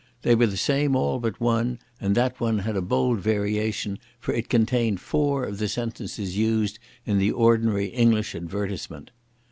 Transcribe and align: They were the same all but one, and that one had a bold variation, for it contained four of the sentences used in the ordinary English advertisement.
They 0.23 0.33
were 0.33 0.47
the 0.47 0.57
same 0.57 0.95
all 0.95 1.19
but 1.19 1.39
one, 1.39 1.77
and 1.99 2.15
that 2.15 2.39
one 2.39 2.57
had 2.57 2.75
a 2.75 2.81
bold 2.81 3.19
variation, 3.19 3.99
for 4.19 4.33
it 4.33 4.49
contained 4.49 4.99
four 4.99 5.45
of 5.45 5.59
the 5.59 5.67
sentences 5.67 6.35
used 6.35 6.79
in 7.05 7.19
the 7.19 7.29
ordinary 7.31 7.85
English 7.89 8.33
advertisement. 8.33 9.11